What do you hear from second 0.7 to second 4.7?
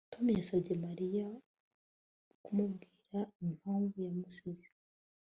Mariya kumubwira impamvu yamusize